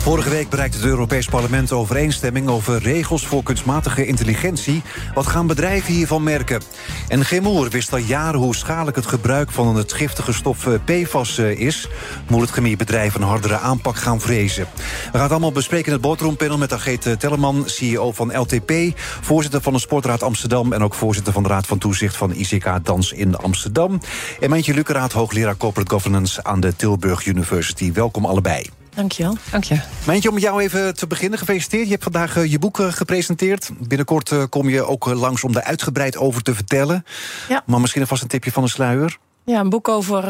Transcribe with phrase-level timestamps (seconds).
[0.00, 4.82] Vorige week bereikte het Europees Parlement overeenstemming over regels voor kunstmatige intelligentie.
[5.14, 6.62] Wat gaan bedrijven hiervan merken?
[7.08, 11.38] En Gemoer wist al jaren hoe schadelijk het gebruik van het giftige stof eh, PFAS
[11.38, 11.88] eh, is.
[12.28, 14.66] Moet het chemiebedrijf een hardere aanpak gaan vrezen?
[14.74, 18.72] We gaan het allemaal bespreken in het boardroompanel met Ageet Tellerman, CEO van LTP,
[19.20, 22.68] voorzitter van de Sportraad Amsterdam en ook voorzitter van de Raad van Toezicht van ICK
[22.82, 24.00] Dans in Amsterdam.
[24.40, 27.92] En Mijntje Lukeraad, hoogleraar Corporate Governance aan de Tilburg University.
[27.92, 28.79] Welkom allebei.
[28.94, 29.36] Dankjewel.
[29.50, 29.80] Dank je.
[30.06, 31.84] Mijntje, om met jou even te beginnen, gefeliciteerd.
[31.84, 33.70] Je hebt vandaag eh, je boek eh, gepresenteerd.
[33.78, 37.04] Binnenkort eh, kom je ook langs om daar uitgebreid over te vertellen.
[37.48, 37.62] Ja.
[37.66, 39.18] Maar misschien alvast een tipje van de sluier.
[39.44, 40.24] Ja, een boek over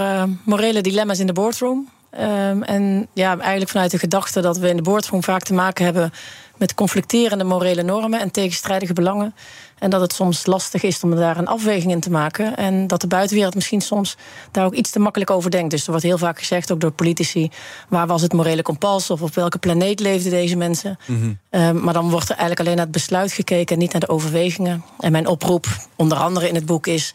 [0.45, 1.89] morele dilemma's in de boardroom.
[2.11, 5.85] Ehm, en ja, eigenlijk vanuit de gedachte dat we in de boardroom vaak te maken
[5.85, 6.13] hebben
[6.57, 9.35] met conflicterende morele normen en tegenstrijdige belangen.
[9.81, 12.57] En dat het soms lastig is om daar een afweging in te maken.
[12.57, 14.17] En dat de buitenwereld misschien soms
[14.51, 15.71] daar ook iets te makkelijk over denkt.
[15.71, 17.51] Dus er wordt heel vaak gezegd, ook door politici,
[17.89, 20.99] waar was het morele kompas of op welke planeet leefden deze mensen.
[21.07, 21.33] Mhm.
[21.51, 24.09] Ehm, maar dan wordt er eigenlijk alleen naar het besluit gekeken en niet naar de
[24.09, 24.85] overwegingen.
[24.99, 27.11] En mijn oproep, onder andere in het boek, is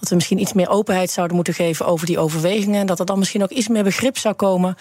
[0.00, 2.80] dat we misschien iets meer openheid zouden moeten geven over die overwegingen.
[2.80, 4.76] En dat er dan misschien ook iets meer begrip zou komen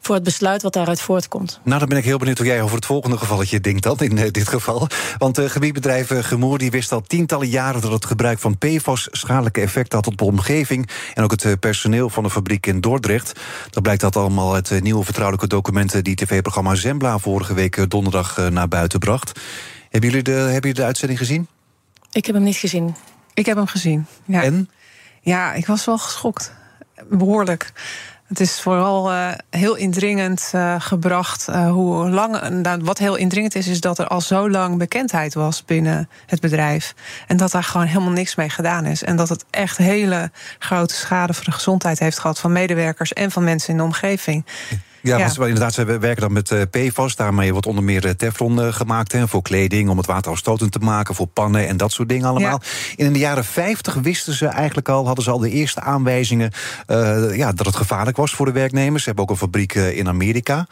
[0.00, 1.60] voor het besluit wat daaruit voortkomt.
[1.62, 4.18] Nou, dan ben ik heel benieuwd hoe jij over het volgende gevalletje denkt dan, in
[4.18, 4.88] eh, dit geval.
[5.18, 7.80] Want uh, gebiedbedrijf uh, Gemoer die wist al tientallen jaren...
[7.80, 10.88] dat het gebruik van PFAS schadelijke effecten had op de omgeving...
[11.14, 13.40] en ook het personeel van de fabriek in Dordrecht.
[13.70, 16.04] Dat blijkt dat allemaal uit nieuwe vertrouwelijke documenten...
[16.04, 19.40] die tv-programma Zembla vorige week donderdag naar buiten bracht.
[19.90, 21.48] Hebben jullie, de, hebben jullie de uitzending gezien?
[22.12, 22.94] Ik heb hem niet gezien.
[23.34, 24.06] Ik heb hem gezien.
[24.24, 24.42] Ja.
[24.42, 24.70] En?
[25.20, 26.52] Ja, ik was wel geschokt.
[27.08, 27.72] Behoorlijk.
[28.30, 31.46] Het is vooral uh, heel indringend uh, gebracht.
[31.48, 35.34] Uh, hoe lang, nou, wat heel indringend is, is dat er al zo lang bekendheid
[35.34, 36.94] was binnen het bedrijf.
[37.26, 39.02] En dat daar gewoon helemaal niks mee gedaan is.
[39.02, 43.30] En dat het echt hele grote schade voor de gezondheid heeft gehad van medewerkers en
[43.30, 44.44] van mensen in de omgeving.
[45.02, 45.24] Ja, ja.
[45.24, 47.16] Want inderdaad, ze werken dan met uh, PFAS.
[47.16, 49.12] Daarmee wordt onder meer Teflon uh, gemaakt.
[49.12, 51.14] Hè, voor kleding, om het water afstotend te maken.
[51.14, 52.60] Voor pannen en dat soort dingen allemaal.
[52.96, 53.04] Ja.
[53.04, 55.06] In de jaren 50 wisten ze eigenlijk al...
[55.06, 56.52] hadden ze al de eerste aanwijzingen
[56.86, 59.02] uh, ja, dat het gevaarlijk was voor de werknemers.
[59.02, 60.66] Ze hebben ook een fabriek in Amerika.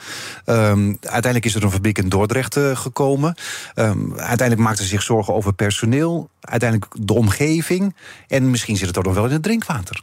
[0.46, 3.34] Um, uiteindelijk is er een fabriek in Dordrecht gekomen.
[3.74, 6.30] Um, uiteindelijk maakten ze zich zorgen over personeel.
[6.40, 7.94] Uiteindelijk de omgeving.
[8.28, 10.02] En misschien zit het ook nog wel in het drinkwater.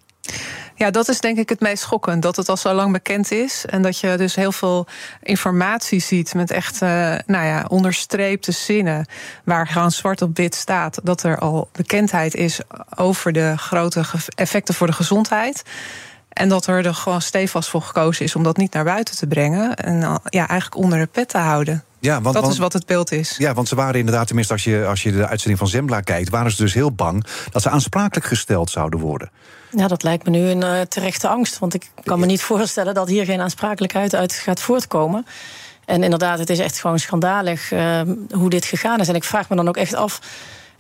[0.75, 2.21] Ja, dat is denk ik het meest schokkend.
[2.21, 3.65] Dat het al zo lang bekend is.
[3.65, 4.87] En dat je dus heel veel
[5.23, 6.89] informatie ziet met echt uh,
[7.25, 9.05] nou ja, onderstreepte zinnen.
[9.43, 12.59] Waar gewoon zwart op wit staat dat er al bekendheid is
[12.95, 14.03] over de grote
[14.35, 15.63] effecten voor de gezondheid.
[16.29, 19.27] En dat er, er gewoon stevast voor gekozen is om dat niet naar buiten te
[19.27, 19.75] brengen.
[19.75, 21.83] En ja, eigenlijk onder de pet te houden.
[21.99, 23.35] Ja, want, dat want, is wat het beeld is.
[23.37, 26.29] Ja, want ze waren inderdaad, tenminste als je, als je de uitzending van Zembla kijkt...
[26.29, 29.29] waren ze dus heel bang dat ze aansprakelijk gesteld zouden worden.
[29.77, 31.59] Ja, dat lijkt me nu een uh, terechte angst.
[31.59, 35.25] Want ik kan me niet voorstellen dat hier geen aansprakelijkheid uit gaat voortkomen.
[35.85, 39.07] En inderdaad, het is echt gewoon schandalig uh, hoe dit gegaan is.
[39.07, 40.19] En ik vraag me dan ook echt af.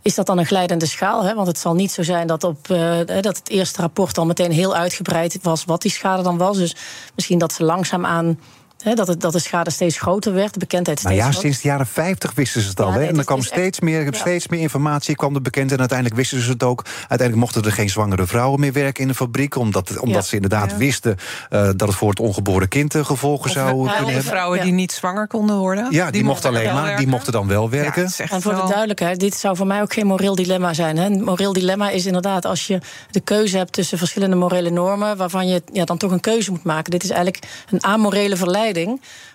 [0.01, 1.23] Is dat dan een glijdende schaal?
[1.23, 1.33] Hè?
[1.33, 4.51] Want het zal niet zo zijn dat, op, uh, dat het eerste rapport al meteen
[4.51, 6.57] heel uitgebreid was wat die schade dan was.
[6.57, 6.75] Dus
[7.15, 8.39] misschien dat ze langzaamaan
[8.77, 11.67] dat, het, dat de schade steeds groter werd, de bekendheid steeds Maar ja, sinds de
[11.67, 12.87] jaren 50 wisten ze het al.
[12.87, 12.99] Ja, hè?
[12.99, 14.11] nee, en er kwam steeds, echt- meer, ja.
[14.11, 15.71] steeds meer informatie, kwam er bekend.
[15.71, 16.85] En uiteindelijk wisten ze het ook.
[16.99, 19.55] Uiteindelijk mochten er geen zwangere vrouwen meer werken in de fabriek.
[19.55, 20.29] Omdat, omdat Ja.
[20.29, 20.77] ze inderdaad Ja.
[20.77, 21.17] wisten
[21.49, 24.23] eh, dat het voor het ongeboren kind eh, gevolgen zou kunnen de hebben.
[24.23, 24.63] vrouwen Ja.
[24.63, 25.87] die niet zwanger konden worden.
[25.91, 26.97] Ja, die, mochten alleen maar.
[26.97, 28.03] Die mochten dan wel Ja, werken.
[28.29, 30.97] En voor de duidelijkheid, dit zou voor mij ook geen moreel dilemma zijn.
[30.97, 31.05] Hè.
[31.05, 32.79] Een moreel dilemma is inderdaad als je
[33.11, 36.63] de keuze hebt tussen verschillende morele normen, waarvan je ja, dan toch een keuze moet
[36.63, 36.91] maken.
[36.91, 38.63] Dit is eigenlijk een amorele verleiding,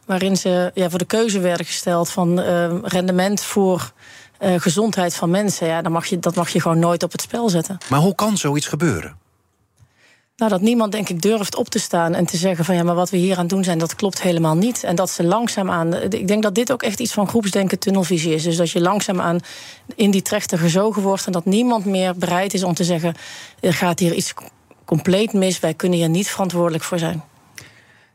[0.07, 3.93] waarin ze ja, voor de keuze werden gesteld van eh, rendement voor
[4.39, 5.67] eh, gezondheid van mensen.
[5.67, 7.79] Ja, dan mag je, dat mag je gewoon nooit op het spel zetten.
[7.89, 9.19] Maar hoe kan zoiets gebeuren?
[10.41, 12.95] Nou, dat niemand, denk ik, durft op te staan en te zeggen van ja, maar
[12.95, 14.85] wat we hier aan doen zijn, dat klopt helemaal niet.
[14.85, 15.95] En dat ze langzaamaan.
[15.95, 18.43] Ik denk dat dit ook echt iets van groepsdenken tunnelvisie is.
[18.43, 19.41] Dus dat je langzaamaan
[19.95, 23.15] in die trechter gezogen wordt en dat niemand meer bereid is om te zeggen:
[23.61, 24.35] er gaat hier iets
[24.85, 27.23] compleet mis, wij kunnen hier niet verantwoordelijk voor zijn.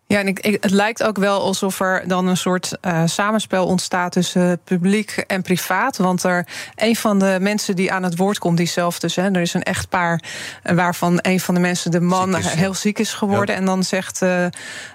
[0.07, 3.65] Ja, en ik, ik- het lijkt ook wel alsof er dan een soort eh, samenspel
[3.65, 5.97] ontstaat tussen publiek en privaat.
[5.97, 9.31] Want er een van de mensen die aan het woord komt, die zelf dus, hè,
[9.31, 10.23] er is een echtpaar
[10.63, 12.57] eh, waarvan een van de mensen, de man, Ziek is, ja.
[12.57, 13.55] heel ziek is geworden.
[13.55, 14.45] En dan zegt eh,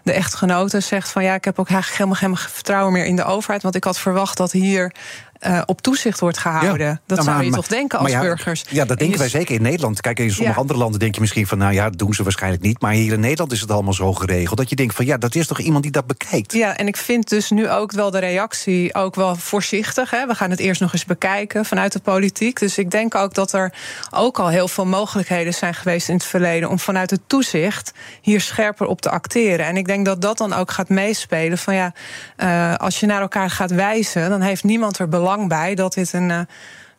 [0.03, 3.25] de echtgenote zegt van ja, ik heb ook eigenlijk helemaal geen vertrouwen meer in de
[3.25, 3.63] overheid.
[3.63, 4.93] Want ik had verwacht dat hier
[5.47, 6.87] uh, op toezicht wordt gehouden.
[6.87, 7.01] Ja.
[7.07, 8.65] Dat zou je toch denken als burgers.
[8.69, 10.01] Ja, dat denken wij zeker in Nederland.
[10.01, 11.59] Kijk, in sommige andere landen denk je misschien van...
[11.59, 12.81] nou ja, dat doen ze waarschijnlijk niet.
[12.81, 14.59] Maar hier in Nederland is het allemaal zo geregeld...
[14.59, 16.53] dat je denkt van ja, dat is toch iemand die dat bekijkt.
[16.53, 20.11] Ja, en ik vind dus nu ook wel de reactie ook wel voorzichtig.
[20.11, 20.27] Hè.
[20.27, 22.59] We gaan het eerst nog eens bekijken vanuit de politiek.
[22.59, 23.73] Dus ik denk ook dat er
[24.11, 26.69] ook al heel veel mogelijkheden zijn geweest in het verleden...
[26.69, 29.67] om vanuit het toezicht hier scherper op te acteren.
[29.67, 31.93] En ik denk dat dat dan ook gaat meespelen van ja...
[32.37, 36.13] Uh, als je naar elkaar gaat wijzen, dan heeft niemand er belang bij dat dit
[36.13, 36.47] een.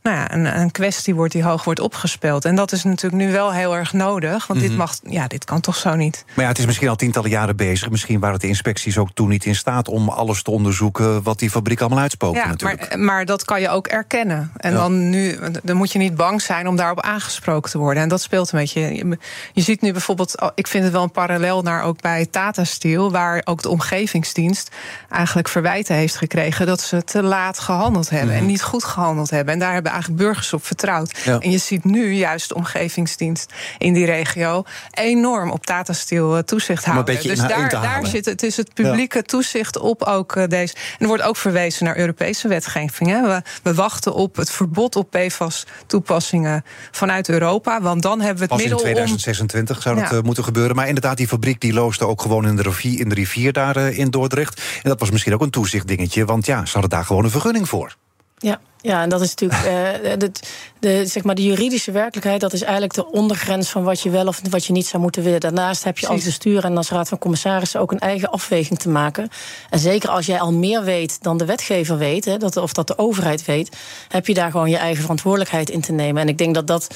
[0.03, 2.45] Nou ja, een, een kwestie wordt die hoog wordt opgespeeld.
[2.45, 4.47] En dat is natuurlijk nu wel heel erg nodig.
[4.47, 4.77] Want dit, mhm.
[4.77, 6.25] mag, ja, dit kan toch zo niet.
[6.35, 7.89] Maar ja, het is misschien al tientallen jaren bezig.
[7.89, 11.49] Misschien waren de inspecties ook toen niet in staat om alles te onderzoeken wat die
[11.49, 12.39] fabriek allemaal uitspookte.
[12.39, 12.89] Ja, natuurlijk.
[12.89, 14.51] Maar, maar dat kan je ook erkennen.
[14.57, 18.03] En dan nu, dan moet je niet bang zijn om daarop aangesproken te worden.
[18.03, 18.79] En dat speelt een beetje.
[18.79, 19.17] Je,
[19.53, 22.63] je ziet nu bijvoorbeeld, oh, ik vind het wel een parallel naar ook bij Tata
[22.63, 24.71] Steel, waar ook de omgevingsdienst
[25.09, 28.37] eigenlijk verwijten heeft gekregen dat ze te laat gehandeld hebben mhm.
[28.37, 29.53] en niet goed gehandeld hebben.
[29.53, 31.11] En daar hebben eigenlijk burgers op vertrouwd.
[31.39, 36.43] En je ziet nu juist de omgevingsdienst in die regio enorm op Tata Steel eh,
[36.43, 37.21] toezicht houden.
[37.23, 40.73] Dus daar, daar zit het, is het publieke toezicht op ook uh, deze.
[40.73, 43.09] En er wordt ook verwezen naar Europese wetgeving.
[43.09, 43.21] Hè.
[43.21, 47.81] We, we, wachten op het verbod op PFAS-toepassingen vanuit Europa.
[47.81, 48.77] Want dan hebben we het Pas middel.
[48.77, 50.75] In 2026 zou dat uh, moeten gebeuren.
[50.75, 53.77] Maar inderdaad, die fabriek die loosde ook gewoon in de rivier, in de rivier daar
[53.77, 54.61] in Dordrecht.
[54.83, 56.25] En dat was misschien ook een toezichtdingetje.
[56.25, 57.95] Want ja, ze hadden daar gewoon een vergunning voor.
[58.41, 59.63] Ja, ja, en dat is natuurlijk
[60.03, 60.31] uh, de,
[60.79, 62.41] de, zeg maar de juridische werkelijkheid.
[62.41, 65.23] Dat is eigenlijk de ondergrens van wat je wel of wat je niet zou moeten
[65.23, 65.39] willen.
[65.39, 68.89] Daarnaast heb je als bestuur en als raad van commissarissen ook een eigen afweging te
[68.89, 69.29] maken.
[69.69, 72.87] En zeker als jij al meer weet dan de wetgever weet, hè, dat, of dat
[72.87, 73.77] de overheid weet,
[74.07, 76.21] heb je daar gewoon je eigen verantwoordelijkheid in te nemen.
[76.21, 76.95] En ik denk dat dat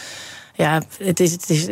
[0.56, 1.66] ja, het is, het is,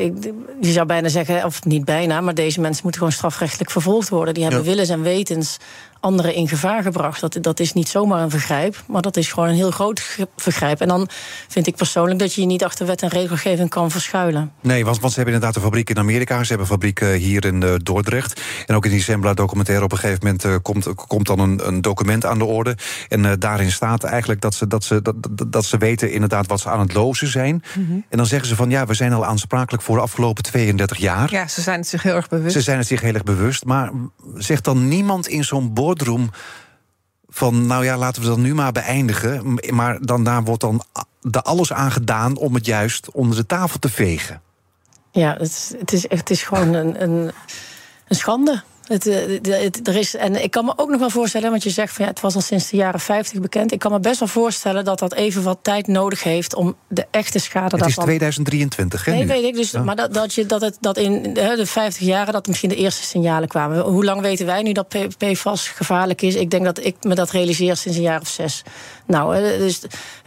[0.61, 4.33] je zou bijna zeggen, of niet bijna, maar deze mensen moeten gewoon strafrechtelijk vervolgd worden.
[4.33, 5.57] Die hebben willens en wetens
[6.03, 7.21] anderen in gevaar gebracht.
[7.21, 10.81] Dat, dat is niet zomaar een vergrijp, maar dat is gewoon een heel groot vergrijp.
[10.81, 11.07] En dan
[11.47, 14.51] vind ik persoonlijk dat je je niet achter wet en regelgeving kan verschuilen.
[14.61, 17.09] Nee, want, want ze hebben inderdaad een fabriek in Amerika, ze hebben een fabriek eh,
[17.09, 18.41] hier in uh, Dordrecht.
[18.65, 21.81] En ook in die Sembla-documentaire op een gegeven moment uh, komt, komt dan een, een,
[21.81, 22.77] document aan de orde.
[23.09, 25.15] En daarin staat eigenlijk dat ze, dat, ze, dat,
[25.47, 27.63] dat ze weten inderdaad wat ze aan het lozen zijn.
[27.73, 27.91] Mhm.
[28.09, 31.31] En dan zeggen ze van ja, we zijn al aansprakelijk voor de afgelopen 32 jaar.
[31.31, 32.53] Ja, ze zijn het zich heel erg bewust.
[32.53, 33.91] Ze zijn het zich heel erg bewust, maar
[34.35, 35.92] zegt dan niemand in zo'n boord
[37.27, 39.59] van, nou ja, laten we dat nu maar beëindigen.
[39.69, 40.83] Maar dan, daar wordt dan
[41.31, 44.41] er alles aan gedaan om het juist onder de tafel te vegen.
[45.11, 47.31] Ja, het, het is, het is gewoon een, een,
[48.07, 48.63] een schande.
[48.93, 51.69] Het, eh, het, er is, en ik kan me ook nog wel voorstellen, want je
[51.69, 53.71] zegt van ja, het was al sinds de jaren 50 bekend.
[53.71, 57.05] Ik kan me best wel voorstellen dat dat even wat tijd nodig heeft om de
[57.11, 57.77] echte schade.
[57.77, 59.11] Het is 2023, hè?
[59.11, 59.55] Nee, weet ik.
[59.55, 62.75] Dus, Maar dat, dat, je, dat, het, dat in de 50 jaren dat misschien de
[62.75, 63.79] eerste signalen kwamen.
[63.79, 66.35] Hoe lang weten wij nu dat PFAS gevaarlijk is?
[66.35, 68.63] Ik denk dat ik me dat realiseer sinds een jaar of zes.
[69.05, 69.81] Nou, dus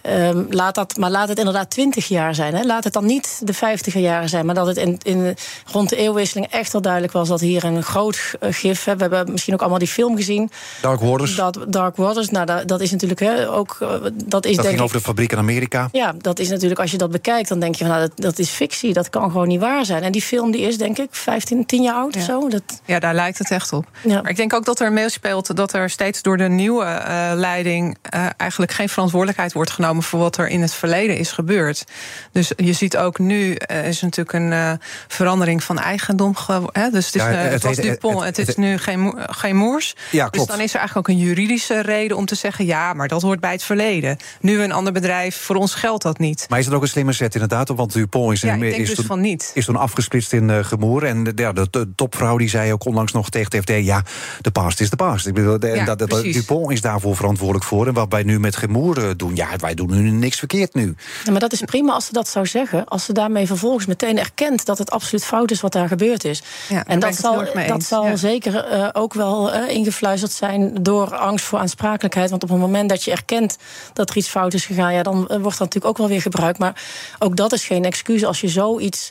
[0.06, 2.54] Ehm, laat dat, maar laat het inderdaad 20 jaar zijn.
[2.54, 2.62] Hè.
[2.62, 4.46] Laat het dan niet de 50 jaren zijn.
[4.46, 5.36] Maar dat het in, in,
[5.72, 8.84] rond de eeuwwisseling echt wel duidelijk was dat hier een groot gif.
[8.84, 8.96] Hè.
[8.96, 10.50] We hebben misschien ook allemaal die film gezien.
[10.82, 11.36] Dark Waters.
[11.36, 12.28] Dat, Dark Waters.
[12.28, 13.76] Nou, dat, dat is natuurlijk hè, ook.
[13.80, 15.88] Eh, dat is, dat denk ging over de fabriek in Amerika.
[15.92, 18.38] Ja, dat is natuurlijk, als je dat bekijkt, dan denk je van nou, dat, dat
[18.38, 18.92] is fictie.
[18.92, 20.02] Dat kan gewoon niet waar zijn.
[20.02, 22.20] En die film die is, denk ik, 15, 10 jaar oud ja.
[22.20, 22.48] of zo.
[22.48, 22.62] Dat...
[22.84, 23.86] Ja, daar lijkt het echt op.
[24.02, 24.20] Ja.
[24.20, 27.96] Maar ik denk ook dat er meespeelt dat er steeds door de nieuwe uh, leiding
[28.14, 31.84] uh, eigenlijk geen verantwoordelijkheid wordt genomen voor wat er in het verleden is gebeurd.
[32.32, 34.72] Dus je ziet ook nu uh, is natuurlijk een uh,
[35.08, 36.34] verandering van eigendom.
[36.72, 36.90] Hè?
[36.90, 39.96] Dus het, is, ja, het, het was Dupont, het, het, is nu geen, geen Moers.
[40.10, 42.66] Ja, dus dan is er eigenlijk ook een juridische reden om te zeggen...
[42.66, 44.16] ja, maar dat hoort bij het verleden.
[44.40, 46.46] Nu een ander bedrijf, voor ons geldt dat niet.
[46.48, 47.68] Maar is het ook een slimme zet inderdaad?
[47.68, 49.50] Want Dupont is, ja, is, dus toen, van niet.
[49.54, 51.04] is toen afgesplitst in uh, Gemoer.
[51.04, 53.84] En ja, de, de, topvrouw die zei ook onlangs nog tegen de FD...
[53.84, 54.02] ja,
[54.40, 55.26] de past is de past.
[55.26, 57.86] Ik bedoel, de, ja, dat, dat, Dupont is daarvoor verantwoordelijk voor.
[57.86, 59.36] En wat wij nu met Gemoer doen...
[59.36, 60.94] ja, wij doen nu niks verkeerd nu.
[61.24, 62.84] Ja, maar dat is prima als ze dat zou zeggen.
[62.84, 66.42] Als ze daarmee vervolgens meteen erkent dat het absoluut fout is wat daar gebeurd is.
[66.68, 71.44] Ja, en dat zal, dat zal zeker uh, ook wel uh, ingefluisterd zijn door angst
[71.44, 72.30] voor aansprakelijkheid.
[72.30, 73.56] Want op het moment dat je erkent
[73.92, 76.22] dat er iets fout is gegaan, ja, dan uh, wordt dat natuurlijk ook wel weer
[76.22, 76.58] gebruikt.
[76.58, 76.82] Maar
[77.18, 79.10] ook dat is geen excuus als je zoiets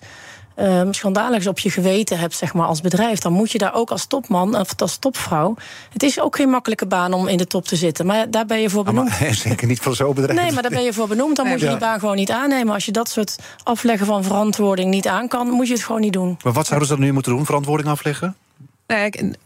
[0.55, 3.91] um, schandaligs op je geweten hebt, zeg maar, als bedrijf, dan moet je daar ook
[3.91, 5.55] als topman of als topvrouw.
[5.93, 8.05] Het is ook geen makkelijke baan om in de top te zitten.
[8.05, 9.03] Maar daar ben je voor benoemd.
[9.15, 10.39] Ah, maar, zeker niet voor zo'n bedrijf.
[10.39, 11.35] Nee, maar daar ben je voor benoemd.
[11.35, 12.73] Dan moet je die baan gewoon niet aannemen.
[12.73, 16.13] Als je dat soort afleggen van verantwoording niet aan kan, moet je het gewoon niet
[16.13, 16.37] doen.
[16.43, 17.45] Maar wat zouden ze dan nu moeten doen?
[17.45, 18.35] Verantwoording afleggen?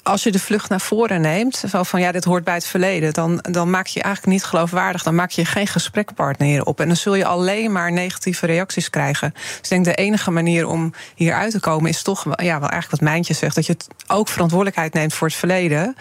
[0.04, 3.38] Als je de vlucht naar voren neemt, van ja, dit hoort bij het verleden, dan,
[3.52, 5.04] dan maak je eigenlijk niet geloofwaardig.
[5.04, 6.80] Dan maak je geen gesprekpartner hierop.
[6.80, 9.34] En dan zul je alleen maar negatieve reacties krijgen.
[9.34, 12.90] Dus ik denk de enige manier om hieruit te komen is toch ja, wel eigenlijk
[12.90, 13.78] wat Mijntje zegt: dat je
[14.08, 15.96] ook verantwoordelijkheid neemt voor het verleden.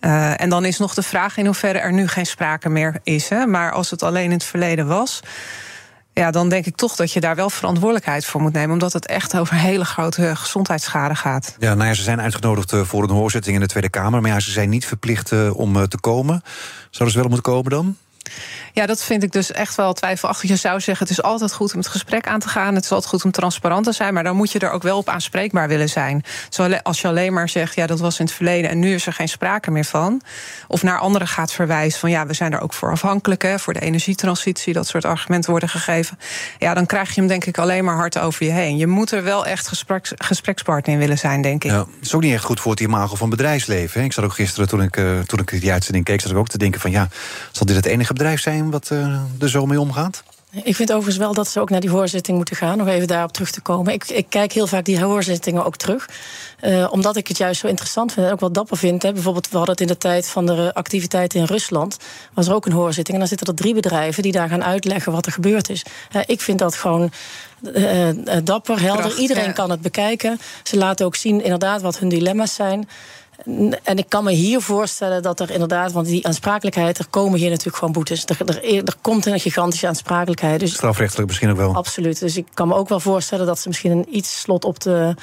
[0.00, 3.28] Uh, en dan is nog de vraag in hoeverre er nu geen sprake meer is.
[3.28, 3.46] Hè.
[3.46, 5.22] Maar als het alleen in het verleden was
[6.20, 8.72] ja, dan denk ik toch dat je daar wel verantwoordelijkheid voor moet nemen.
[8.72, 11.56] Omdat het echt over hele grote gezondheidsschade gaat.
[11.58, 14.20] Ja, nou ja, ze zijn uitgenodigd eh, voor een hoorzitting in de Tweede Kamer.
[14.20, 16.42] Maar ja, ze zijn niet verplicht eh, om eh, te komen.
[16.90, 17.96] Zouden ze wel moeten komen dan?
[18.76, 20.48] Ja, dat vind ik dus echt wel twijfelachtig.
[20.48, 22.74] Je zou zeggen, het is altijd goed om het gesprek aan te gaan.
[22.74, 24.14] Het is altijd goed om transparant te zijn.
[24.14, 26.24] Maar dan moet je er ook wel op aanspreekbaar willen zijn.
[26.82, 28.70] Als je alleen maar zegt, ja, dat was in het verleden...
[28.70, 30.20] en nu is er geen sprake meer van.
[30.68, 32.10] Of naar anderen gaat verwijzen van...
[32.10, 34.72] ja, we zijn er ook voor afhankelijk, hè, voor de energietransitie.
[34.72, 36.18] Dat soort argumenten worden gegeven.
[36.58, 38.76] Ja, dan krijg je hem denk ik alleen maar hard over je heen.
[38.76, 41.70] Je moet er wel echt gespreks, gesprekspartner in willen zijn, denk ik.
[41.70, 44.00] Ja, het is ook niet echt goed voor het imago van bedrijfsleven.
[44.00, 44.06] Hè.
[44.06, 46.20] Ik zat ook gisteren, toen ik, uh, toen ik die uitzending keek...
[46.20, 47.08] zat ik ook te denken van, ja,
[47.52, 50.22] zal dit het enige bedrijf zijn wat uh, er zo mee omgaat?
[50.64, 52.78] Ik vind overigens wel dat ze ook naar die hoorzitting moeten gaan.
[52.78, 53.92] Nog even daarop terug te komen.
[53.92, 56.08] Ik, ik kijk heel vaak die hoorzittingen ook terug.
[56.64, 59.02] Uh, omdat ik het juist zo interessant vind en ook wel dapper vind.
[59.02, 59.12] Hè.
[59.12, 61.96] Bijvoorbeeld, we hadden het in de tijd van de activiteiten in Rusland.
[62.34, 63.12] Was er ook een hoorzitting.
[63.12, 65.84] En dan zitten er drie bedrijven die daar gaan uitleggen wat er gebeurd is.
[66.16, 67.10] Uh, ik vind dat gewoon
[67.62, 68.08] uh,
[68.44, 69.04] dapper, helder.
[69.04, 69.52] Kracht, Iedereen ja.
[69.52, 70.38] kan het bekijken.
[70.62, 72.88] Ze laten ook zien inderdaad wat hun dilemma's zijn.
[73.82, 77.50] En ik kan me hier voorstellen dat er inderdaad, want die aansprakelijkheid, er komen hier
[77.50, 78.24] natuurlijk gewoon boetes.
[78.24, 80.60] Er, er, er komt een gigantische aansprakelijkheid.
[80.60, 81.74] Dus Strafrechtelijk misschien ook wel.
[81.74, 82.20] Absoluut.
[82.20, 85.14] Dus ik kan me ook wel voorstellen dat ze misschien een iets slot op de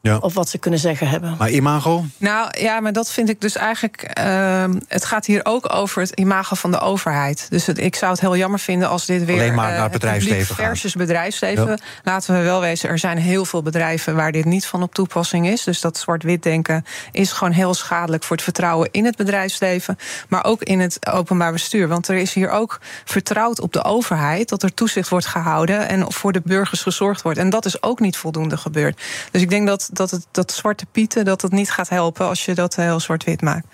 [0.00, 0.16] ja.
[0.16, 1.34] Of wat ze kunnen zeggen hebben.
[1.38, 2.04] Maar imago?
[2.16, 4.18] Nou ja, maar dat vind ik dus eigenlijk.
[4.20, 7.46] Uh, het gaat hier ook over het imago van de overheid.
[7.50, 9.36] Dus het, ik zou het heel jammer vinden als dit weer.
[9.36, 10.54] Alleen maar naar het bedrijfsleven.
[10.54, 11.66] Versus bedrijfsleven.
[11.66, 11.78] Ja.
[12.02, 15.48] Laten we wel wezen, er zijn heel veel bedrijven waar dit niet van op toepassing
[15.48, 15.64] is.
[15.64, 19.98] Dus dat zwart-wit denken is gewoon heel schadelijk voor het vertrouwen in het bedrijfsleven.
[20.28, 21.88] Maar ook in het openbaar bestuur.
[21.88, 26.12] Want er is hier ook vertrouwd op de overheid dat er toezicht wordt gehouden en
[26.12, 27.38] voor de burgers gezorgd wordt.
[27.38, 29.00] En dat is ook niet voldoende gebeurd.
[29.30, 32.44] Dus ik denk dat dat, het, dat zwarte pieten dat het niet gaat helpen als
[32.44, 33.66] je dat heel zwart-wit maakt.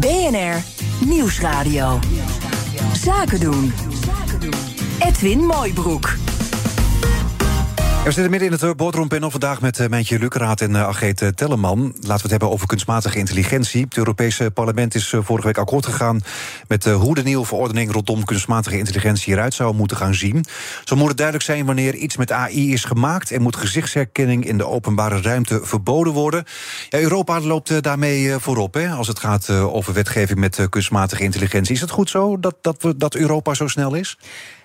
[0.00, 0.62] BNR
[1.06, 1.98] Nieuwsradio.
[2.92, 3.72] Zaken doen.
[4.98, 6.29] Edwin Mooibroek.
[8.04, 11.80] We zitten midden in het boardroompanel vandaag met uh, Mijntje Lukkeraat en uh, Ageet Telleman.
[11.80, 13.84] Laten we het hebben over kunstmatige intelligentie.
[13.84, 16.20] Het Europese parlement is vorige week akkoord gegaan...
[16.68, 20.44] met hoe de nieuwe verordening rondom kunstmatige intelligentie eruit zou moeten gaan zien.
[20.84, 23.30] Zo moet het duidelijk zijn wanneer iets met AI is gemaakt...
[23.30, 26.44] en moet gezichtsherkenning in de openbare ruimte verboden worden.
[26.90, 31.74] Europa loopt daarmee voorop hè, als het gaat over wetgeving met kunstmatige intelligentie.
[31.74, 32.56] Is het goed zo dat,
[32.96, 34.16] dat Europa zo snel is?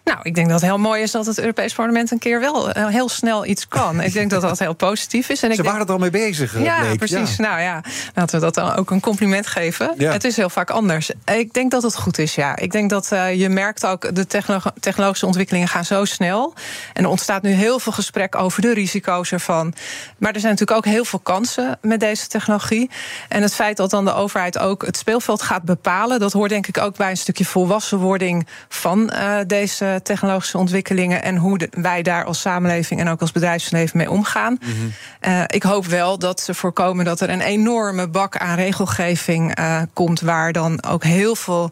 [0.06, 2.72] Nou, ik denk dat het heel mooi is dat het Europees Parlement een keer wel
[2.72, 4.02] eh, heel snel iets kan.
[4.02, 5.44] ik denk dat dat heel positief is.
[5.44, 5.90] En ik Ze waren denk...
[5.90, 6.60] er al mee bezig.
[6.60, 6.98] Ja, leek.
[6.98, 7.36] precies.
[7.36, 7.44] Ja.
[7.44, 7.84] Nou ja,
[8.14, 9.94] laten we dat dan ook een compliment geven.
[9.98, 10.12] Ja.
[10.12, 11.12] Het is heel vaak anders.
[11.34, 12.56] Ik denk dat het goed is, ja.
[12.56, 16.54] Ik denk dat uh, je merkt ook, de techno technologische ontwikkelingen gaan zo snel.
[16.94, 19.74] En er ontstaat nu heel veel gesprek over de risico's ervan.
[20.18, 22.90] Maar er zijn natuurlijk ook heel veel kansen met deze technologie.
[23.30, 26.20] En het feit dat dan de overheid ook het speelveld gaat bepalen...
[26.20, 31.38] dat hoort denk ik ook bij een stukje volwassenwording van uh, deze technologische ontwikkelingen en
[31.38, 34.58] hoe de, wij daar als samenleving en ook als bedrijfsleven mee omgaan.
[34.62, 34.94] Mm -hmm.
[35.32, 39.82] uh, ik hoop wel dat ze voorkomen dat er een enorme bak aan regelgeving uh,
[39.94, 41.72] komt, waar dan ook heel veel,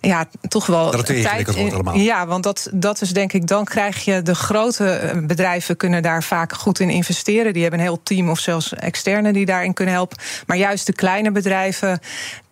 [0.00, 1.72] ja, toch wel dat het tijd in.
[1.72, 1.96] Allemaal.
[1.96, 6.02] Ja, want dat, dat is denk ik, dan krijg je de grote eh, bedrijven kunnen
[6.02, 7.52] daar vaak goed in investeren.
[7.52, 10.18] Die hebben een heel team of zelfs externe die daarin kunnen helpen.
[10.46, 12.00] Maar juist de kleine bedrijven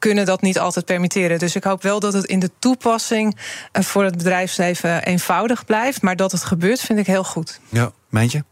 [0.03, 1.39] kunnen dat niet altijd permitteren.
[1.39, 6.03] Dus ik hoop wel dat het in de toepassing uh, voor het bedrijfsleven eenvoudig blijft.
[6.03, 7.61] Maar dat het gebeurt, vind ik heel goed.
[7.69, 8.45] Ja, Mijntje?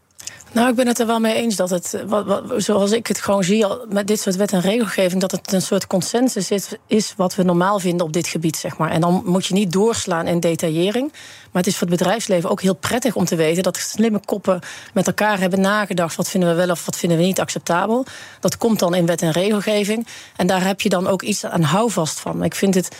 [0.53, 3.21] Nou, ik ben het er wel mee eens dat het, wat, wat, zoals ik het
[3.21, 7.13] gewoon zie met dit soort wet en regelgeving, dat het een soort consensus is, is
[7.17, 8.91] wat we normaal vinden op dit gebied, zeg maar.
[8.91, 11.11] En dan moet je niet doorslaan in detaillering.
[11.11, 14.59] Maar het is voor het bedrijfsleven ook heel prettig om te weten dat slimme koppen
[14.93, 16.15] met elkaar hebben nagedacht.
[16.15, 18.05] Wat vinden we wel of wat vinden we niet acceptabel?
[18.39, 20.07] Dat komt dan in wet en regelgeving.
[20.35, 22.43] En daar heb je dan ook iets aan houvast van.
[22.43, 22.95] Ik vind het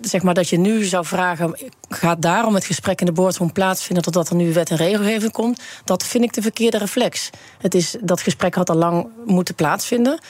[0.00, 1.58] zeg maar dat je nu zou vragen:
[1.88, 5.62] gaat daarom het gesprek in de boardroom plaatsvinden totdat er nu wet en regelgeving komt?
[5.84, 7.30] Dat vind ik de verkeerde reflex.
[7.58, 10.20] Het is, dat gesprek had al lang moeten plaatsvinden.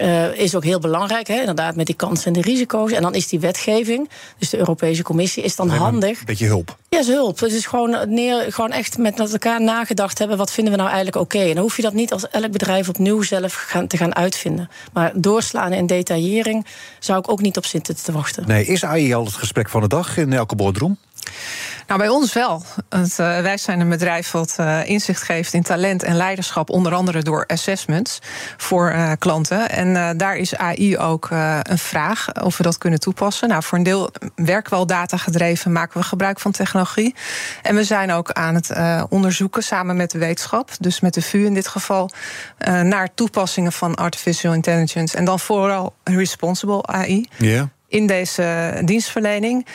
[0.00, 1.38] Uh, is ook heel belangrijk, hè?
[1.40, 2.92] inderdaad, met die kansen en de risico's.
[2.92, 6.18] En dan is die wetgeving, dus de Europese Commissie, is dan handig.
[6.18, 6.76] Een beetje hulp.
[6.88, 7.40] Ja, is hulp.
[7.40, 10.36] Het is gewoon, neer, gewoon echt met elkaar nagedacht hebben...
[10.36, 11.36] wat vinden we nou eigenlijk oké?
[11.36, 11.48] Okay?
[11.48, 14.70] En dan hoef je dat niet als elk bedrijf opnieuw zelf gaan, te gaan uitvinden.
[14.92, 16.66] Maar doorslaan in detaillering
[16.98, 18.44] zou ik ook niet op zitten te wachten.
[18.46, 20.98] Nee, is AI al het gesprek van de dag in elke boardroom?
[21.90, 22.62] Nou, bij ons wel.
[22.94, 27.22] Uh, wij zijn een bedrijf wat uh, inzicht geeft in talent en leiderschap, onder andere
[27.22, 28.18] door assessments
[28.56, 29.70] voor uh, klanten.
[29.70, 31.28] En daar is AI ook
[31.62, 33.48] een vraag of we dat kunnen toepassen.
[33.48, 37.14] Nou, voor een deel werken we al data gedreven, maken we gebruik van technologie.
[37.62, 38.72] En we zijn ook aan het
[39.08, 42.10] onderzoeken samen met de wetenschap, dus met de VU in dit geval,
[42.82, 47.66] naar toepassingen van artificial intelligence en dan vooral responsible AI yeah.
[47.88, 49.66] in deze dienstverlening.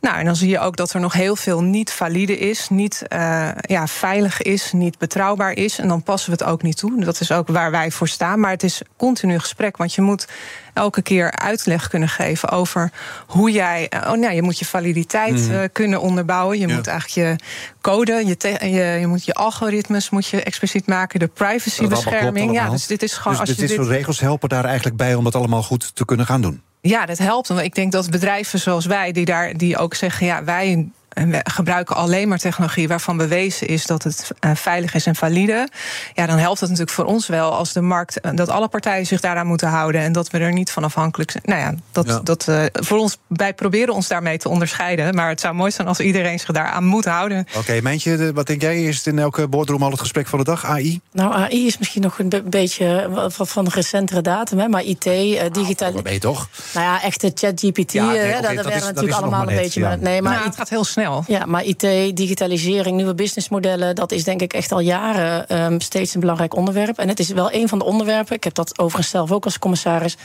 [0.00, 3.02] Nou, en dan zie je ook dat er nog heel veel niet valide is, niet
[3.12, 5.78] uh, ja, veilig is, niet betrouwbaar is.
[5.78, 7.04] En dan passen we het ook niet toe.
[7.04, 8.40] Dat is ook waar wij voor staan.
[8.40, 10.28] Maar het is continu gesprek, want je moet
[10.74, 12.92] elke keer uitleg kunnen geven over
[13.26, 13.90] hoe jij.
[13.94, 15.50] Oh, nou, je moet je validiteit mm.
[15.50, 16.58] uh, kunnen onderbouwen.
[16.58, 16.74] Je ja.
[16.74, 17.44] moet eigenlijk je
[17.80, 22.52] code, je, je, je, moet je algoritmes moet je expliciet maken, de privacybescherming.
[22.52, 23.32] Ja, dus dit is gewoon.
[23.32, 23.86] Dus, als dus je dit dit...
[23.86, 26.62] soort regels helpen daar eigenlijk bij om dat allemaal goed te kunnen gaan doen.
[26.88, 27.48] Ja, dat helpt.
[27.48, 31.30] Want ik denk dat bedrijven zoals wij, die daar die ook zeggen, ja, wij en
[31.30, 35.68] we gebruiken alleen maar technologie waarvan bewezen is dat het uh, veilig is en valide.
[36.14, 38.18] Ja, dan helpt het natuurlijk voor ons wel als de markt.
[38.22, 40.00] Uh, dat alle partijen zich daaraan moeten houden.
[40.00, 41.42] En dat we er niet van afhankelijk zijn.
[41.46, 42.20] Nou ja, dat, ja.
[42.24, 43.18] dat uh, voor ons.
[43.26, 45.14] Wij proberen ons daarmee te onderscheiden.
[45.14, 47.46] Maar het zou mooi zijn als iedereen zich daaraan moet houden.
[47.48, 48.82] Oké, okay, Mijntje, wat denk jij?
[48.82, 50.64] Is het in elke boardroom al het gesprek van de dag?
[50.64, 51.00] AI?
[51.12, 54.58] Nou, AI is misschien nog een be beetje van de recentere datum.
[54.58, 55.90] Hè, maar IT, uh, digitaal.
[55.90, 56.48] Nou, ben je toch?
[56.74, 57.92] Nou ja, echte ChatGPT.
[57.92, 59.88] Ja, nee, okay, daar werken we natuurlijk allemaal een beetje ja.
[59.88, 60.00] met.
[60.00, 61.05] Nee, maar nou, het gaat heel snel.
[61.26, 61.80] Ja, maar IT,
[62.16, 66.98] digitalisering, nieuwe businessmodellen, dat is denk ik echt al jaren um, steeds een belangrijk onderwerp.
[66.98, 69.58] En het is wel een van de onderwerpen, ik heb dat overigens zelf ook als
[69.58, 70.16] commissaris,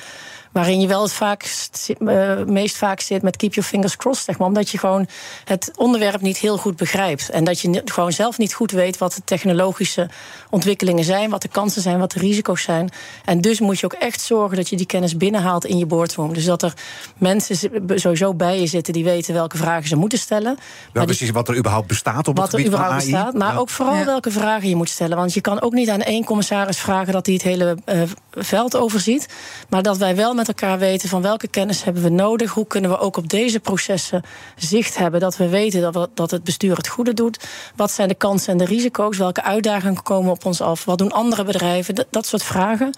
[0.51, 4.37] waarin je wel het vaakst, uh, meest vaak zit met keep your fingers crossed, zeg
[4.37, 4.47] maar.
[4.47, 5.07] Omdat je gewoon
[5.43, 7.29] het onderwerp niet heel goed begrijpt.
[7.29, 10.09] En dat je gewoon zelf niet goed weet wat de technologische
[10.49, 12.89] ontwikkelingen zijn, wat de kansen zijn, wat de risico's zijn.
[13.25, 16.33] En dus moet je ook echt zorgen dat je die kennis binnenhaalt in je boardroom.
[16.33, 16.73] Dus dat er
[17.17, 20.57] mensen sowieso bij je zitten die weten welke vragen ze moeten stellen.
[20.93, 23.23] Wel precies wat er überhaupt bestaat op wat het gebied er überhaupt van AI.
[23.23, 23.59] bestaat, maar ja.
[23.59, 24.05] ook vooral ja.
[24.05, 25.17] welke vragen je moet stellen.
[25.17, 28.75] Want je kan ook niet aan één commissaris vragen dat hij het hele uh, veld
[28.75, 29.25] overziet.
[29.69, 32.51] Maar dat wij wel met elkaar weten van welke kennis hebben we nodig.
[32.51, 34.23] Hoe kunnen we ook op deze processen
[34.55, 35.19] zicht hebben.
[35.19, 37.47] Dat we weten dat, we, dat het bestuur het goede doet.
[37.75, 39.17] Wat zijn de kansen en de risico's?
[39.17, 40.85] Welke uitdagingen komen op ons af?
[40.85, 41.95] Wat doen andere bedrijven?
[41.95, 42.93] Dat, dat soort vragen.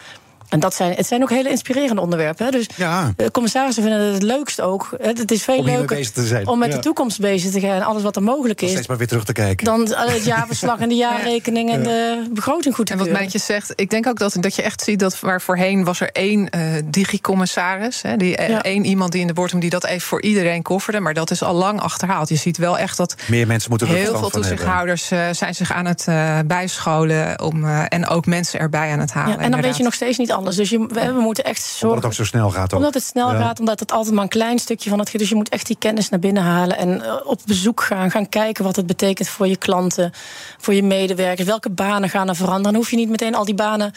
[0.54, 2.46] En dat zijn, het zijn ook hele inspirerende onderwerpen.
[2.46, 2.52] Hè?
[2.52, 3.14] Dus ja.
[3.16, 4.90] de commissarissen vinden het het leukst ook.
[5.02, 6.48] Het is veel om leuker te zijn.
[6.48, 6.76] om met ja.
[6.76, 7.76] de toekomst bezig te gaan.
[7.76, 8.72] En alles wat er mogelijk is.
[8.72, 9.66] Steeds maar weer terug te kijken.
[9.66, 13.10] Dan het jaarverslag en de jaarrekening en de begroting goed te En wat.
[13.10, 16.10] Mijntje zegt, ik denk ook dat, dat je echt ziet dat waar voorheen was er
[16.12, 18.02] één uh, digicommissaris.
[18.02, 18.62] Hè, die, ja.
[18.62, 21.00] één iemand die in de boardroom die dat even voor iedereen kofferde.
[21.00, 22.30] Maar dat is al lang achterhaald.
[22.30, 25.86] Je ziet wel echt dat meer mensen moeten heel veel toezichthouders uh, zijn zich aan
[25.86, 27.42] het uh, bijscholen.
[27.42, 29.30] Om, uh, en ook mensen erbij aan het halen.
[29.30, 29.70] Ja, en dan inderdaad.
[29.70, 30.43] weet je nog steeds niet alles.
[30.44, 31.88] Dus je, we, we moeten echt zorgen.
[31.88, 32.74] Omdat het ook zo snel gaat.
[32.74, 32.80] Ook.
[32.80, 33.38] Omdat het snel ja.
[33.42, 35.20] gaat, omdat het altijd maar een klein stukje van het gaat.
[35.20, 36.78] Dus je moet echt die kennis naar binnen halen.
[36.78, 38.12] En uh, op bezoek gaan.
[38.12, 40.12] Gaan kijken wat het betekent voor je klanten,
[40.58, 41.48] voor je medewerkers.
[41.48, 42.64] Welke banen gaan er veranderen?
[42.64, 43.94] Dan hoef je niet meteen al die banen.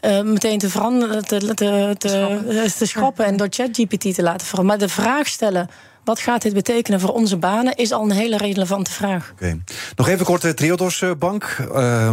[0.00, 4.46] Uh, meteen te veranderen, te, te, te, te, te schrappen en door ChatGPT te laten
[4.46, 4.78] veranderen.
[4.78, 5.68] Maar de vraag stellen:
[6.06, 9.32] wat gaat dit betekenen voor onze banen, is al een hele relevante vraag.
[9.32, 9.60] Okay.
[9.96, 11.68] Nog even kort, de Triodos Bank.
[11.74, 12.12] Uh,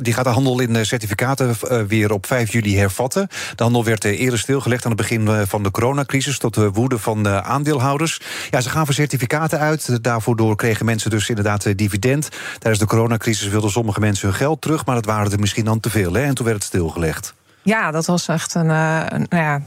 [0.00, 3.28] die gaat de handel in certificaten uh, weer op 5 juli hervatten.
[3.54, 6.38] De handel werd eerder stilgelegd aan het begin van de coronacrisis...
[6.38, 8.20] tot de woede van de aandeelhouders.
[8.50, 10.04] Ja, ze voor certificaten uit.
[10.04, 12.28] Daarvoor kregen mensen dus inderdaad dividend.
[12.58, 14.86] Tijdens de coronacrisis wilden sommige mensen hun geld terug...
[14.86, 16.22] maar dat waren er misschien dan te veel, hè?
[16.22, 17.34] en toen werd het stilgelegd.
[17.62, 19.62] Ja, dat was echt een, een nou ja,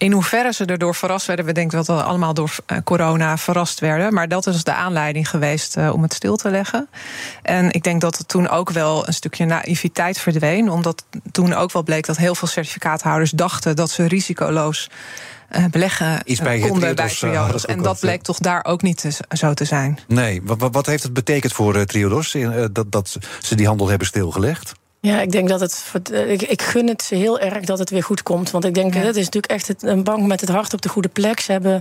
[0.00, 4.14] in hoeverre ze erdoor verrast werden, we denken dat we allemaal door corona verrast werden.
[4.14, 6.88] Maar dat is de aanleiding geweest uh, om het stil te leggen.
[7.42, 10.70] En ik denk dat het toen ook wel een stukje naïviteit verdween.
[10.70, 14.90] Omdat toen ook wel bleek dat heel veel certificaathouders dachten dat ze risicoloos.
[15.56, 17.66] Uh, beleggen Iets bij konden bij Triodos.
[17.66, 19.98] En dat bleek toch daar ook niet te, zo te zijn.
[20.06, 22.36] Nee, wat, wat heeft het betekend voor Triodos
[22.72, 24.72] dat, dat ze die handel hebben stilgelegd?
[25.02, 25.92] Ja, ik denk dat het.
[26.12, 28.50] Ik, ik gun het ze heel erg dat het weer goed komt.
[28.50, 29.00] Want ik denk, ja.
[29.00, 31.40] het is natuurlijk echt het, een bank met het hart op de goede plek.
[31.40, 31.80] Ze hebben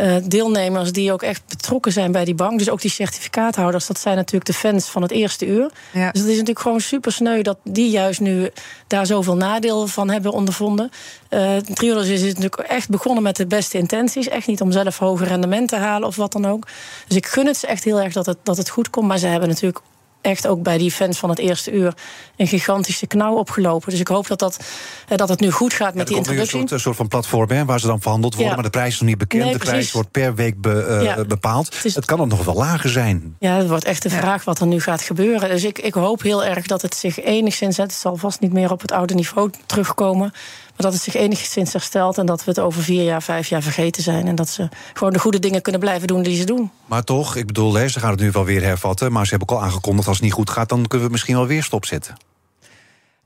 [0.00, 2.58] uh, deelnemers die ook echt betrokken zijn bij die bank.
[2.58, 5.70] Dus ook die certificaathouders, dat zijn natuurlijk de fans van het eerste uur.
[5.92, 6.10] Ja.
[6.10, 8.50] Dus het is natuurlijk gewoon super sneu dat die juist nu
[8.86, 10.90] daar zoveel nadeel van hebben ondervonden.
[11.30, 14.28] Uh, Triodos is natuurlijk echt begonnen met de beste intenties.
[14.28, 16.66] Echt niet om zelf hoger rendement te halen of wat dan ook.
[17.08, 19.06] Dus ik gun het ze echt heel erg dat het, dat het goed komt.
[19.06, 19.80] Maar ze hebben natuurlijk
[20.20, 21.94] echt ook bij die fans van het eerste uur
[22.36, 23.90] een gigantische knauw opgelopen.
[23.90, 24.58] Dus ik hoop dat, dat,
[25.06, 26.54] dat het nu goed gaat met ja, die introductie.
[26.54, 28.60] Een soort, een soort van platform hè, waar ze dan verhandeld worden, ja.
[28.60, 29.44] maar de prijs is nog niet bekend.
[29.44, 31.24] Nee, de prijs wordt per week be, uh, ja.
[31.24, 31.74] bepaald.
[31.74, 33.36] Het, is, het, kan ook nog wel lager zijn.
[33.38, 35.48] Ja, het wordt echt de vraag wat er nu gaat gebeuren.
[35.48, 38.70] Dus ik, ik hoop heel erg dat het zich enigszins, het zal vast niet meer
[38.70, 40.32] op het oude niveau terugkomen.
[40.76, 44.02] Dat het zich enigszins herstelt en dat we het over vier jaar, vijf jaar vergeten
[44.02, 44.26] zijn.
[44.26, 46.70] En dat ze gewoon de goede dingen kunnen blijven doen die ze doen.
[46.86, 49.12] Maar toch, ik bedoel, ze gaan het nu wel weer hervatten.
[49.12, 51.36] Maar ze hebben ook al aangekondigd als het niet goed gaat, dan kunnen we misschien
[51.36, 52.16] wel weer stopzetten.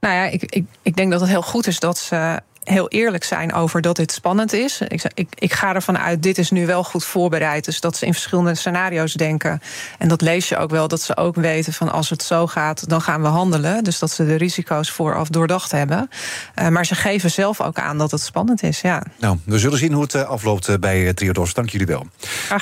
[0.01, 3.25] Nou ja, ik, ik, ik denk dat het heel goed is dat ze heel eerlijk
[3.25, 4.81] zijn over dat dit spannend is.
[4.81, 7.65] Ik, ik, ik ga ervan uit, dit is nu wel goed voorbereid.
[7.65, 9.63] Dus dat ze in verschillende scenario's denken.
[9.99, 12.89] En dat lees je ook wel, dat ze ook weten van als het zo gaat,
[12.89, 13.85] dan gaan we handelen.
[13.85, 16.11] Dus dat ze de risico's vooraf doordacht hebben.
[16.57, 18.81] Uh, maar ze geven zelf ook aan dat het spannend is.
[18.81, 19.03] Ja.
[19.19, 21.55] Nou, we zullen zien hoe het uh, afloopt uh, bij Triodos.
[21.55, 22.07] Dank jullie wel.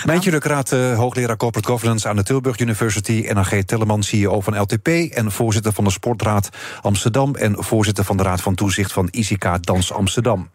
[0.05, 3.25] Mijntje Rukraat, hoogleraar Corporate Governance aan de Tilburg University.
[3.29, 4.89] En AG Telleman, CEO van LTP.
[4.89, 6.49] En voorzitter van de Sportraad
[6.83, 7.35] Amsterdam.
[7.35, 10.51] En voorzitter van de Raad van Toezicht van ICK Dans Amsterdam.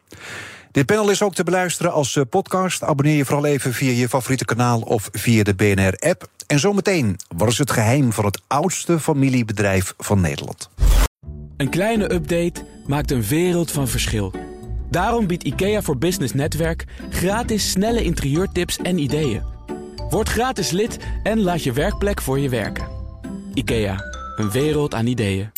[0.71, 2.83] Dit panel is ook te beluisteren als eh, podcast.
[2.83, 6.27] Abonneer je vooral even via je favoriete kanaal of via de BNR-app.
[6.47, 10.69] En zometeen, wat is het geheim van het oudste familiebedrijf van Nederland?
[11.57, 14.33] Een kleine update maakt een wereld van verschil.
[14.89, 19.43] Daarom biedt IKEA voor Business Netwerk gratis snelle interieurtips en ideeën.
[20.09, 22.87] Word gratis lid en laat je werkplek voor je werken.
[23.53, 24.03] IKEA,
[24.35, 25.51] een wereld aan ideeën.